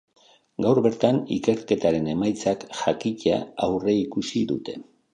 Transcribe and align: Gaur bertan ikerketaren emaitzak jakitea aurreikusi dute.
Gaur 0.65 0.79
bertan 0.85 1.19
ikerketaren 1.35 2.11
emaitzak 2.15 2.67
jakitea 2.83 3.41
aurreikusi 3.71 4.47
dute. 4.55 4.81